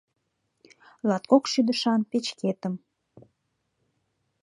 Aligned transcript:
Латкок 1.09 1.43
шӱдышан 1.51 2.01
печкетым 2.09 2.75